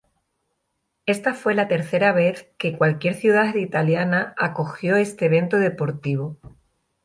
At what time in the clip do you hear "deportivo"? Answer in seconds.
5.59-6.37